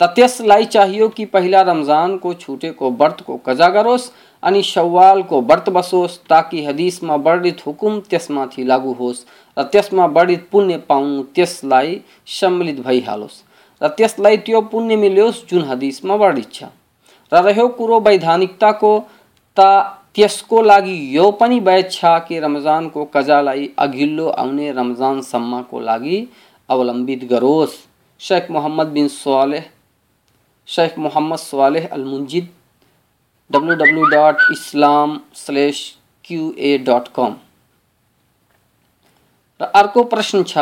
त 0.01 0.09
त्यसलाई 0.17 0.65
चाहियो 0.67 1.09
कि 1.09 1.25
पहिला 1.29 1.61
रमजानको 1.63 2.33
छुटेको 2.35 2.91
व्रतको 2.91 3.37
कजा 3.47 3.69
गरोस् 3.69 4.11
अनि 4.43 4.63
सवालको 4.63 5.41
व्रत 5.43 5.69
बसोस्, 5.71 6.19
ताकि 6.29 6.65
हदिसमा 6.65 7.17
वर्णित 7.27 7.67
हुकुम 7.67 8.01
त्यसमाथि 8.11 8.65
लागू 8.65 8.93
होस्, 8.95 9.25
र 9.57 9.63
त्यसमा 9.63 10.07
वर्णित 10.17 10.49
पुण्य 10.53 10.77
पाउनु 10.89 11.23
त्यसलाई 11.35 12.01
सम्मिलित 12.41 12.81
भइहालोस्। 12.81 13.43
र 13.83 13.89
त्यसलाई 13.89 14.37
त्यो 14.47 14.61
पुण्य 14.71 14.97
मिलोस् 14.97 15.45
जुन 15.51 15.63
हदिसमा 15.65 16.15
वर्णित 16.15 16.53
छ। 16.53 16.65
र 17.33 17.43
रह्यो 17.43 17.69
कुरो 17.79 18.01
वैधानिकताको, 18.01 18.93
त 19.57 19.61
त्यसको 20.15 20.63
लागि 20.63 20.97
यो 21.17 21.31
पनि 21.41 21.59
वैध 21.61 21.91
छ 21.91 22.05
कि 22.29 22.39
रमजानको 22.41 23.05
कजालाई 23.15 23.69
अघिल्लो 23.79 24.29
आउने 24.29 24.71
रमजानसम्मको 24.73 25.81
लागि 25.81 26.19
अवलम्बित 26.69 27.25
गरोस्। 27.31 27.77
Sheikh 28.21 28.51
Muhammad 28.51 28.89
bin 28.89 29.09
Saleh, 29.09 29.65
Sheikh 30.69 30.99
Muhammad 30.99 31.39
Saleh 31.39 31.89
al 31.93 32.05
Munajjid 32.05 32.49
W 33.51 33.75
W 33.77 34.05
dot 34.11 34.37
Islam 34.53 35.21
slash 35.37 35.81
Q 36.25 36.53
A 36.59 36.77
dot 36.87 37.09
com. 37.09 37.35
अर्को 39.61 40.03
प्रश्न 40.05 40.43
छ 40.45 40.59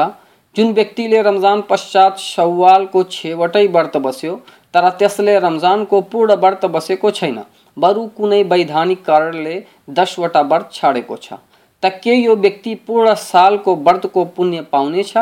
जुन 0.57 0.73
व्यक्तिले 0.75 1.21
रमज़ान 1.23 1.61
पश्चात 1.69 2.19
सवालको 2.19 3.03
छेवटै 3.11 3.67
व्रत 3.69 3.97
बस्यो, 3.99 4.35
तर 4.75 4.89
त्यसले 4.99 5.39
रमजानको 5.41 6.01
पूर्ण 6.11 6.35
व्रत 6.37 6.65
बसेको 6.75 7.11
छैन। 7.13 7.39
बरु 7.77 8.07
कुनै 8.17 8.43
वैधानिक 8.45 9.05
कारणले 9.05 9.55
दसवटा 9.91 10.41
व्रत 10.43 10.71
छाडेको 10.73 11.17
छ। 11.17 11.39
त 11.83 11.91
के 12.03 12.15
यो 12.15 12.35
व्यक्ति 12.37 12.75
पूर्ण 12.87 13.15
सालको 13.17 13.75
व्रतको 13.79 14.25
पुण्य 14.37 14.61
पाउनेछ 14.73 15.13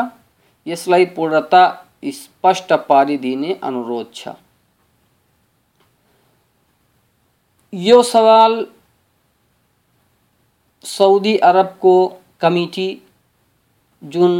यसलाई 0.65 1.05
पूर्णता 1.15 1.61
स्पष्ट 2.13 2.73
पारिदिने 2.89 3.55
अनुरोध 3.63 4.07
छ। 4.13 4.33
यो 7.73 8.01
सवाल 8.03 8.65
सऊदी 10.83 11.35
अरबको 11.45 11.95
कमिटी 12.41 12.89
जुन 14.01 14.35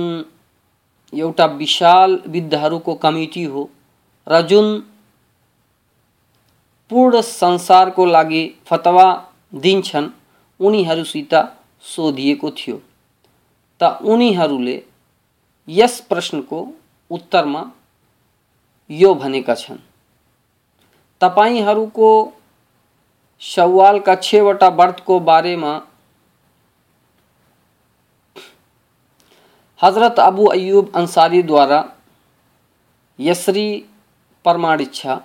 एउटा 1.14 1.46
विशाल 1.46 2.22
विद्धहरूको 2.28 2.94
कमिटी 2.96 3.44
हो। 3.44 3.70
र 4.28 4.42
जुन 4.42 4.80
पूर्ण 6.90 7.22
संसारको 7.22 8.06
लागि 8.06 8.44
फतवा 8.66 9.08
दिन्छन्, 9.56 10.10
उनीहरूसित 10.60 11.34
सोधिएको 11.84 12.52
थियो। 12.52 12.82
त 13.82 14.00
उनीहरूले 14.04 14.84
यस 15.68 16.00
प्रश्नको 16.00 16.68
उत्तरमा 17.12 17.72
यो 18.90 19.14
भनेका 19.14 19.56
छन्। 19.56 19.78
तपाईँहरूको 21.22 22.10
का 24.06 24.16
छवटा 24.16 24.70
व्रत 24.70 25.04
को 25.06 25.20
बारे 25.20 25.56
में 25.56 25.82
हज़रत 29.82 30.20
अबू 30.20 30.46
अयूब 30.46 30.92
अंसारी 30.96 31.42
द्वारा 31.44 31.84
यसरी 33.20 33.68
प्रमाणित 34.46 34.94
छ 34.94 35.18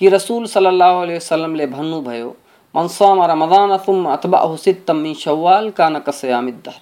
कि 0.00 0.08
रसूल 0.08 0.46
सल्लल्लाहु 0.46 1.00
अलैहि 1.02 1.16
वसल्लम 1.16 1.54
ले 1.54 1.66
भन्नुभयो 1.66 2.30
मन 2.74 2.88
साम 2.92 3.22
रमज़ान 3.30 3.76
तुम 3.86 4.06
अतबाहु 4.12 4.56
सित्तम 4.56 4.96
मिन 4.96 5.14
शव्वाल 5.14 5.70
कान 5.76 5.98
कसयामिद्दर 6.06 6.80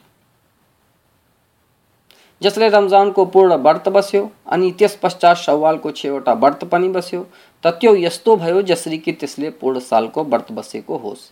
जसले 2.43 2.69
रमजानको 2.69 3.25
पूर्ण 3.35 3.57
व्रत 3.65 3.89
बस्यो 3.89 4.31
अनि 4.53 4.71
त्यस 4.79 4.99
पश्चात 5.03 5.37
सवालको 5.39 5.91
छवटा 5.99 6.33
व्रत 6.45 6.65
पनि 6.73 6.89
बस्यो 6.97 7.27
त 7.65 7.77
त्यो 7.81 7.95
यस्तो 7.97 8.37
भयो 8.37 8.63
जसरी 8.71 8.99
कि 8.99 9.13
त्यसले 9.21 9.51
पूर्ण 9.61 9.79
सालको 9.83 10.25
व्रत 10.25 10.53
बसेको 10.53 10.97
होस्। 11.05 11.31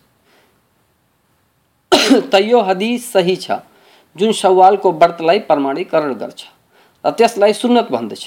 त 2.32 2.34
हदिस 2.68 3.12
सही 3.12 3.36
छ। 3.36 3.58
जुन 4.16 4.32
सवालको 4.32 4.92
व्रतलाई 4.92 5.38
प्रमाणीकरण 5.48 6.12
गर्छ 6.12 6.44
र 7.04 7.10
त्यसलाई 7.10 7.52
सुन्नत 7.52 7.90
भन्दछ। 7.90 8.24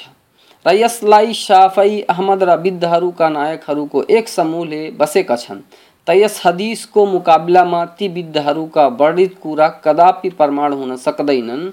र 0.65 0.73
यसलाई 0.75 1.33
साफई 1.35 1.99
अहमद 2.09 2.43
र 2.43 2.55
विद्धहरूका 2.57 3.29
नायकहरूको 3.29 4.03
एक 4.09 4.29
समूहले 4.29 4.81
बसेका 4.91 5.35
छन्। 5.35 5.61
त 6.07 6.09
यस 6.15 6.41
हदिसको 6.45 7.05
मुकाबलामा 7.05 7.83
ती 7.97 8.07
विद्धहरूका 8.07 8.87
वर्णित 8.99 9.35
कुरा 9.41 9.67
कदापि 9.83 10.29
प्रमाण 10.29 10.73
हुन 10.73 10.95
सक्दैनन्, 10.97 11.71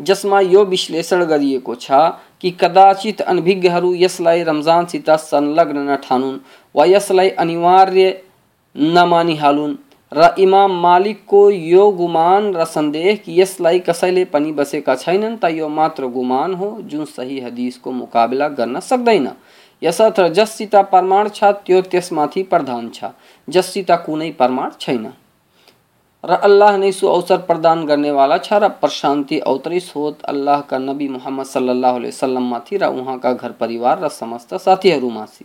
जसमा 0.00 0.40
यो 0.40 0.64
विश्लेषण 0.64 1.24
गरिएको 1.24 1.74
छ 1.74 1.90
कि 2.40 2.50
कदाचित 2.60 3.20
अनभिज्ञहरू 3.22 3.94
यसलाई 3.94 4.42
रमजानसित 4.42 5.10
संलग्न 5.10 5.88
नठानुन् 5.90 6.38
वा 6.74 6.84
यसलाई 6.84 7.30
अनिवार्य 7.38 8.04
नमानिहालुन्। 8.76 9.74
इमाम 10.12 10.72
मालिकको 10.80 11.50
यो 11.50 11.90
गुमान 11.92 12.54
र 12.54 12.64
सन्देह 12.64 13.14
कि 13.16 13.40
यसलाई 13.40 13.78
कसैले 13.78 14.24
पनि 14.24 14.52
बसेका 14.52 14.94
छैनन् 14.94 15.36
त 15.36 15.50
यो 15.52 15.68
मात्र 15.68 16.06
गुमान 16.08 16.54
हो, 16.54 16.68
जुन 16.82 17.04
सही 17.04 17.40
हदिसको 17.40 17.92
मुकाबला 17.92 18.48
गर्न 18.48 18.80
सक्दैन। 18.80 19.28
यसर्थ 19.82 20.20
जससित 20.32 20.74
प्रमाण 20.90 21.28
छ, 21.28 21.44
त्यो 21.44 21.80
त्यसमाथि 21.82 22.42
प्रधान 22.42 22.88
छ, 22.88 23.12
जससित 23.48 23.90
कुनै 24.06 24.30
प्रमाण 24.32 24.70
छैन। 24.80 25.12
र 26.24 26.34
अल्लाह 26.42 26.76
ने 26.76 26.90
सु 26.92 27.06
अवसर 27.06 27.38
प्रदान 27.44 27.86
करने 27.86 28.10
वाला 28.10 28.38
छ 28.38 28.52
र 28.52 28.68
प्रशांति 28.80 29.38
अवतरित 29.40 29.92
होत 29.96 30.22
अल्लाह 30.24 30.60
का 30.60 30.78
नबी 30.78 31.08
मोहम्मद 31.08 31.46
सल्लल्लाहु 31.46 31.96
अलैहि 31.96 32.08
वसल्लम 32.08 32.48
माथि 32.50 32.76
र 32.76 32.86
उहाँका 32.90 33.32
घर 33.32 33.52
परिवार 33.60 34.00
र 34.00 34.08
समस्त 34.08 34.54
साथीहरूमाथि। 34.56 35.44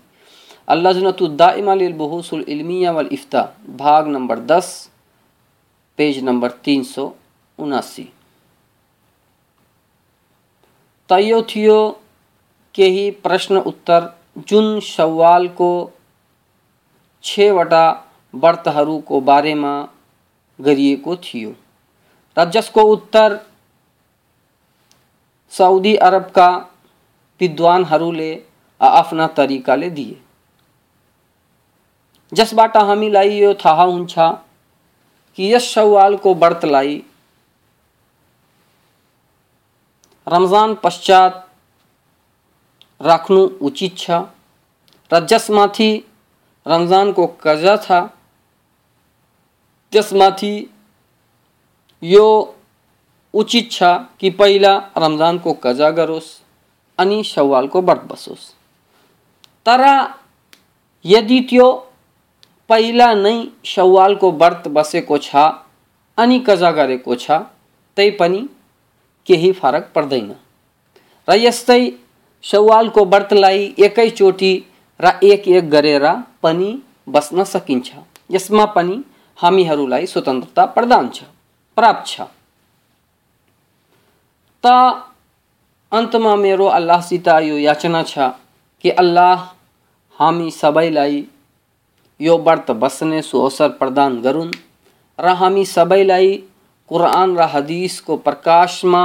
अल्लाजनतुद्दाइमा 0.67 1.73
लिल 1.75 1.93
बहुसुल 1.93 2.43
इल्मिया 2.47 2.91
वल 2.91 3.07
इफ्ता 3.11 3.41
भाग 3.77 4.07
नंबर 4.07 4.39
दस 4.47 4.69
पेज 5.99 6.23
नंबर 6.23 6.51
तीन 6.65 6.83
सौ 6.85 7.11
उनासी 7.59 8.07
तयो 11.09 11.41
थियो 11.49 11.77
केही 12.75 13.09
प्रश्न 13.23 13.57
उत्तर 13.65 14.09
जुन 14.47 14.79
सवालको 14.83 15.69
छवटा 17.23 17.85
व्रतहरूको 18.33 19.19
बारेमा 19.23 19.75
गरिएको 20.59 21.15
थियो 21.23 21.53
र 22.37 22.49
जसको 22.51 22.83
उत्तर 22.91 23.39
साउदी 25.53 25.95
अरबका 26.05 26.49
विद्वानहरूले 27.41 28.31
आफ्ना 28.81 29.27
तरिकाले 29.37 29.89
दिए 29.91 30.15
जसबाट 32.33 32.77
हामीलाई 32.79 33.39
यो 33.39 33.53
थाहा 33.63 33.83
हुन्छ 33.85 34.13
कि 35.37 35.53
यस 35.53 35.73
सवालको 35.73 36.33
व्रतलाई 36.35 36.95
रमज़ान 40.27 40.73
पश्चात 40.83 41.33
राख्नु 43.01 43.41
उचित 43.61 43.97
छ। 43.97 44.23
र 45.11 45.19
जसमाथि 45.29 45.91
रमजानको 46.65 47.25
कजा 47.41 47.75
छ 47.77 47.91
त्यसमाथि 49.93 50.55
यो 52.03 52.27
उचित 53.33 53.71
छ 53.71 53.83
कि 54.19 54.29
पहिला 54.39 54.73
रमजानको 54.97 55.53
कजा 55.63 55.89
गरोस् 55.99 56.29
अनि 56.99 57.23
सवालको 57.25 57.81
व्रत 57.81 58.01
बसोस्। 58.11 58.45
तर 59.65 59.81
यदि 61.05 61.39
त्यो 61.49 61.67
पहिला 62.69 63.09
नै 63.15 63.35
सवालको 63.65 64.31
व्रत 64.41 64.67
बसेको 64.75 65.17
छ, 65.17 65.35
अनि 66.17 66.37
कजा 66.47 66.71
गरेको 66.77 67.15
छ 67.15 67.39
तै 67.97 68.09
पनि 68.19 68.41
केही 69.27 69.51
फरक 69.59 69.91
पर्दैन 69.95 70.29
र 71.27 71.35
यस्तै 71.39 71.81
सवालको 72.43 73.05
व्रतलाई 73.13 73.61
एकैचोटि 73.87 74.53
र 74.99 75.11
एक 75.31 75.47
एक 75.57 75.69
गरेर 75.69 76.05
पनि 76.43 76.69
बस्न 77.15 77.43
सकिन्छ 77.53 77.89
यसमा 78.31 78.65
पनि 78.75 78.95
हामीहरूलाई 79.37 80.05
स्वतन्त्रता 80.07 80.65
प्रदान 80.75 81.09
छ, 81.09 81.23
प्राप्त 81.77 82.05
छ। 82.07 82.21
त 84.63 84.65
अन्तमा 85.91 86.35
मेरो 86.43 86.67
अल्लाहसित 86.77 87.27
यो 87.47 87.57
याचना 87.59 88.03
छ 88.11 88.29
कि 88.83 88.89
अल्लाह 89.01 89.39
हामी 90.19 90.49
सबैलाई 90.51 91.19
यो 92.19 92.37
व्रत 92.37 92.69
बस्ने 92.71 93.21
सुअवसर 93.21 93.69
प्रदान 93.77 94.19
गरून् 94.21 94.51
र 95.19 95.29
हामी 95.35 95.63
सबैलाई 95.65 96.35
कुरान 96.89 97.35
र 97.37 97.47
हदिसको 97.53 98.17
प्रकाशमा 98.17 99.03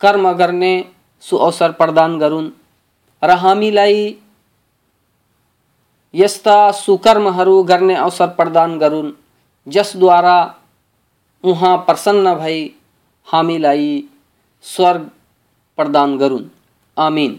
कर्म 0.00 0.32
गर्ने 0.32 0.74
सुअवसर 1.24 1.72
प्रदान 1.72 2.18
गरून् 2.18 2.50
र 3.22 3.36
हामीलाई 3.44 4.04
यस्ता 6.14 6.58
सुकर्महरू 6.80 7.62
गर्ने 7.62 7.94
अवसर 7.96 8.28
प्रदान 8.36 8.78
गरून् 8.78 9.12
जसद्वारा 9.66 10.38
उहाँ 11.44 11.76
प्रसन्न 11.86 12.34
भई 12.34 12.60
हामीलाई 13.28 13.88
स्वर्ग 14.64 15.10
प्रदान 15.78 16.16
गरून् 16.18 16.44
आमीन। 16.96 17.38